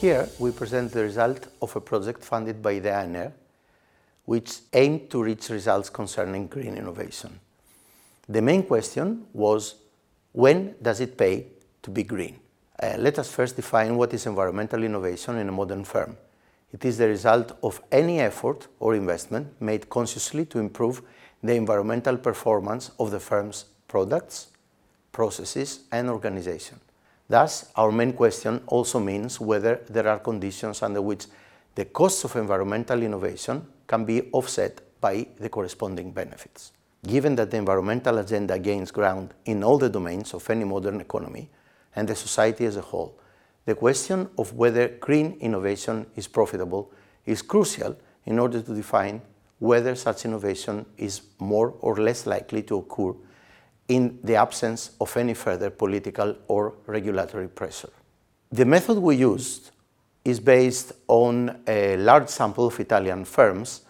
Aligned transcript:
Here 0.00 0.28
we 0.38 0.52
present 0.52 0.92
the 0.92 1.02
result 1.02 1.48
of 1.60 1.74
a 1.74 1.80
project 1.80 2.22
funded 2.22 2.62
by 2.62 2.78
the 2.78 2.90
ANR, 2.90 3.32
which 4.26 4.60
aimed 4.72 5.10
to 5.10 5.22
reach 5.22 5.48
results 5.48 5.90
concerning 5.90 6.46
green 6.46 6.76
innovation. 6.76 7.40
The 8.28 8.40
main 8.40 8.62
question 8.62 9.26
was 9.32 9.74
when 10.32 10.76
does 10.80 11.00
it 11.00 11.18
pay 11.18 11.46
to 11.82 11.90
be 11.90 12.04
green? 12.04 12.38
Uh, 12.80 12.94
let 12.98 13.18
us 13.18 13.28
first 13.28 13.56
define 13.56 13.96
what 13.96 14.14
is 14.14 14.26
environmental 14.26 14.84
innovation 14.84 15.36
in 15.38 15.48
a 15.48 15.52
modern 15.52 15.82
firm. 15.82 16.16
It 16.72 16.84
is 16.84 16.98
the 16.98 17.08
result 17.08 17.56
of 17.62 17.80
any 17.90 18.20
effort 18.20 18.68
or 18.78 18.94
investment 18.94 19.60
made 19.60 19.88
consciously 19.88 20.44
to 20.46 20.58
improve 20.58 21.02
the 21.42 21.54
environmental 21.54 22.16
performance 22.16 22.90
of 22.98 23.10
the 23.10 23.20
firm's 23.20 23.66
products, 23.86 24.48
processes, 25.12 25.80
and 25.90 26.10
organization. 26.10 26.80
Thus, 27.28 27.70
our 27.76 27.92
main 27.92 28.12
question 28.12 28.62
also 28.66 29.00
means 29.00 29.40
whether 29.40 29.80
there 29.88 30.08
are 30.08 30.18
conditions 30.18 30.82
under 30.82 31.00
which 31.00 31.26
the 31.74 31.84
costs 31.84 32.24
of 32.24 32.36
environmental 32.36 33.02
innovation 33.02 33.66
can 33.86 34.04
be 34.04 34.28
offset 34.32 34.80
by 35.00 35.26
the 35.38 35.48
corresponding 35.48 36.10
benefits. 36.10 36.72
Given 37.06 37.36
that 37.36 37.50
the 37.50 37.56
environmental 37.56 38.18
agenda 38.18 38.58
gains 38.58 38.90
ground 38.90 39.32
in 39.44 39.62
all 39.62 39.78
the 39.78 39.88
domains 39.88 40.34
of 40.34 40.48
any 40.50 40.64
modern 40.64 41.00
economy 41.00 41.48
and 41.94 42.08
the 42.08 42.16
society 42.16 42.64
as 42.64 42.76
a 42.76 42.82
whole, 42.82 43.18
the 43.68 43.74
question 43.74 44.26
of 44.38 44.54
whether 44.54 44.88
green 44.88 45.36
innovation 45.40 46.06
is 46.16 46.26
profitable 46.26 46.90
is 47.26 47.42
crucial 47.42 47.94
in 48.24 48.38
order 48.38 48.62
to 48.62 48.74
define 48.74 49.20
whether 49.58 49.94
such 49.94 50.24
innovation 50.24 50.86
is 50.96 51.20
more 51.38 51.74
or 51.80 51.96
less 51.96 52.26
likely 52.26 52.62
to 52.62 52.78
occur 52.78 53.12
in 53.88 54.18
the 54.24 54.34
absence 54.36 54.92
of 55.02 55.14
any 55.18 55.34
further 55.34 55.68
political 55.68 56.34
or 56.48 56.76
regulatory 56.86 57.46
pressure. 57.46 57.90
The 58.50 58.64
method 58.64 58.98
we 59.00 59.16
used 59.16 59.70
is 60.24 60.40
based 60.40 60.92
on 61.06 61.60
a 61.66 61.98
large 61.98 62.30
sample 62.30 62.68
of 62.68 62.80
Italian 62.80 63.26
firms 63.26 63.82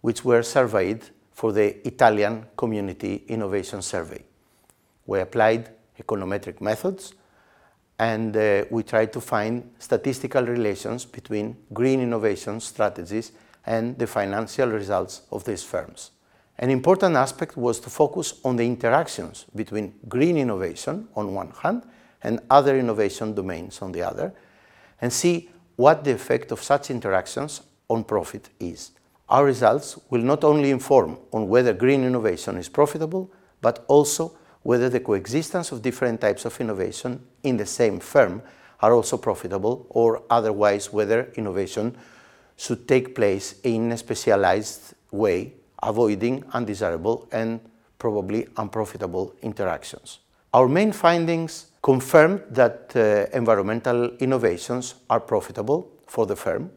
which 0.00 0.24
were 0.24 0.44
surveyed 0.44 1.02
for 1.32 1.50
the 1.50 1.84
Italian 1.84 2.46
Community 2.56 3.24
Innovation 3.26 3.82
Survey. 3.82 4.22
We 5.06 5.18
applied 5.18 5.70
econometric 6.00 6.60
methods 6.60 7.14
and 7.98 8.36
uh, 8.36 8.64
we 8.70 8.82
tried 8.82 9.12
to 9.12 9.20
find 9.20 9.70
statistical 9.78 10.44
relations 10.44 11.04
between 11.04 11.56
green 11.72 12.00
innovation 12.00 12.60
strategies 12.60 13.32
and 13.66 13.98
the 13.98 14.06
financial 14.06 14.68
results 14.68 15.22
of 15.30 15.44
these 15.44 15.62
firms. 15.62 16.10
An 16.58 16.70
important 16.70 17.16
aspect 17.16 17.56
was 17.56 17.80
to 17.80 17.90
focus 17.90 18.40
on 18.44 18.56
the 18.56 18.66
interactions 18.66 19.46
between 19.54 19.94
green 20.08 20.36
innovation 20.36 21.08
on 21.16 21.34
one 21.34 21.50
hand 21.50 21.82
and 22.22 22.40
other 22.50 22.78
innovation 22.78 23.34
domains 23.34 23.82
on 23.82 23.92
the 23.92 24.02
other, 24.02 24.32
and 25.00 25.12
see 25.12 25.50
what 25.76 26.04
the 26.04 26.12
effect 26.12 26.52
of 26.52 26.62
such 26.62 26.90
interactions 26.90 27.60
on 27.88 28.04
profit 28.04 28.48
is. 28.60 28.92
Our 29.28 29.44
results 29.44 29.98
will 30.10 30.22
not 30.22 30.44
only 30.44 30.70
inform 30.70 31.18
on 31.32 31.48
whether 31.48 31.72
green 31.72 32.04
innovation 32.04 32.56
is 32.56 32.68
profitable, 32.68 33.32
but 33.60 33.84
also 33.88 34.36
whether 34.64 34.88
the 34.88 34.98
coexistence 35.00 35.70
of 35.70 35.82
different 35.82 36.20
types 36.20 36.44
of 36.44 36.60
innovation 36.60 37.24
in 37.44 37.56
the 37.56 37.66
same 37.66 38.00
firm 38.00 38.42
are 38.80 38.92
also 38.92 39.16
profitable, 39.16 39.86
or 39.90 40.22
otherwise 40.28 40.92
whether 40.92 41.30
innovation 41.36 41.96
should 42.56 42.88
take 42.88 43.14
place 43.14 43.54
in 43.62 43.92
a 43.92 43.96
specialized 43.96 44.94
way 45.10 45.52
avoiding 45.82 46.42
undesirable 46.52 47.28
and 47.30 47.60
probably 47.98 48.46
unprofitable 48.56 49.34
interactions. 49.42 50.18
Our 50.52 50.68
main 50.68 50.92
findings 50.92 51.66
confirm 51.82 52.42
that 52.50 52.92
uh, 52.96 53.26
environmental 53.36 54.16
innovations 54.16 54.94
are 55.10 55.20
profitable 55.20 55.90
for 56.06 56.26
the 56.26 56.36
firm, 56.36 56.70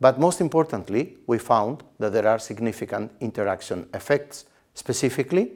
but 0.00 0.18
most 0.18 0.40
importantly, 0.40 1.16
we 1.26 1.38
found 1.38 1.82
that 1.98 2.12
there 2.12 2.26
are 2.26 2.38
significant 2.38 3.12
interaction 3.20 3.88
effects. 3.92 4.44
Specifically, 4.74 5.52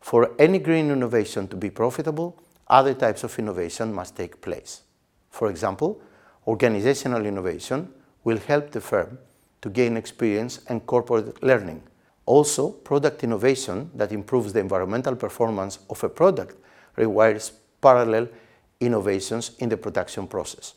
for 0.00 0.30
any 0.38 0.58
green 0.58 0.90
innovation 0.90 1.48
to 1.48 1.56
be 1.56 1.70
profitable, 1.70 2.40
other 2.68 2.94
types 2.94 3.24
of 3.24 3.38
innovation 3.38 3.92
must 3.92 4.16
take 4.16 4.40
place. 4.40 4.82
For 5.30 5.50
example, 5.50 6.00
organizational 6.46 7.26
innovation 7.26 7.92
will 8.24 8.38
help 8.38 8.70
the 8.70 8.80
firm 8.80 9.18
to 9.62 9.70
gain 9.70 9.96
experience 9.96 10.60
and 10.68 10.86
corporate 10.86 11.42
learning 11.42 11.82
also, 12.26 12.70
product 12.70 13.22
innovation 13.22 13.88
that 13.94 14.10
improves 14.10 14.52
the 14.52 14.58
environmental 14.58 15.14
performance 15.14 15.78
of 15.88 16.02
a 16.02 16.08
product 16.08 16.56
requires 16.96 17.52
parallel 17.80 18.28
innovations 18.80 19.52
in 19.60 19.68
the 19.68 19.76
production 19.76 20.26
process. 20.26 20.74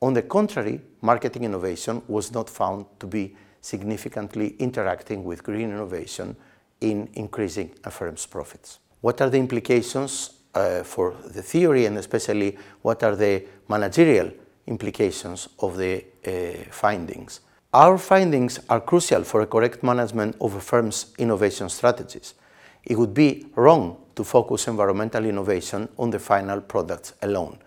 On 0.00 0.14
the 0.14 0.22
contrary, 0.22 0.80
marketing 1.02 1.44
innovation 1.44 2.02
was 2.08 2.32
not 2.32 2.48
found 2.48 2.86
to 3.00 3.06
be 3.06 3.36
significantly 3.60 4.56
interacting 4.58 5.24
with 5.24 5.44
green 5.44 5.70
innovation 5.70 6.34
in 6.82 7.08
increasing 7.14 7.70
a 7.84 7.90
firm's 7.90 8.26
profits. 8.26 8.78
What 9.00 9.20
are 9.20 9.30
the 9.30 9.38
implications 9.38 10.30
uh, 10.54 10.82
for 10.82 11.14
the 11.24 11.42
theory 11.42 11.86
and 11.86 11.96
especially 11.96 12.58
what 12.82 13.02
are 13.02 13.16
the 13.16 13.44
managerial 13.68 14.30
implications 14.66 15.48
of 15.60 15.76
the 15.76 16.04
uh, 16.26 16.70
findings? 16.70 17.40
Our 17.72 17.96
findings 17.96 18.60
are 18.68 18.80
crucial 18.80 19.24
for 19.24 19.40
a 19.40 19.46
correct 19.46 19.82
management 19.82 20.36
of 20.40 20.54
a 20.54 20.60
firm's 20.60 21.14
innovation 21.18 21.68
strategies. 21.70 22.34
It 22.84 22.98
would 22.98 23.14
be 23.14 23.46
wrong 23.54 23.96
to 24.14 24.24
focus 24.24 24.68
environmental 24.68 25.24
innovation 25.24 25.88
on 25.96 26.10
the 26.10 26.18
final 26.18 26.60
products 26.60 27.14
alone. 27.22 27.58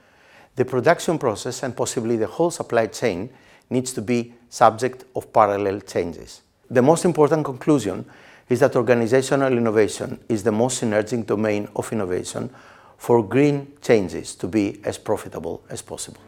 The 0.55 0.65
production 0.65 1.17
process 1.17 1.63
and 1.63 1.75
possibly 1.75 2.17
the 2.17 2.27
whole 2.27 2.51
supply 2.51 2.87
chain 2.87 3.29
needs 3.69 3.93
to 3.93 4.01
be 4.01 4.33
subject 4.49 5.05
of 5.15 5.33
parallel 5.33 5.81
changes. 5.81 6.41
The 6.69 6.81
most 6.81 7.03
important 7.03 7.43
conclusion 7.43 8.05
is 8.49 8.59
that 8.59 8.75
organizational 8.75 9.57
innovation 9.57 10.19
is 10.29 10.43
the 10.43 10.51
most 10.51 10.81
synergic 10.81 11.25
domain 11.25 11.67
of 11.75 11.91
innovation 11.91 12.49
for 12.97 13.27
green 13.27 13.73
changes 13.81 14.35
to 14.35 14.47
be 14.47 14.79
as 14.83 14.97
profitable 14.97 15.63
as 15.69 15.81
possible. 15.81 16.21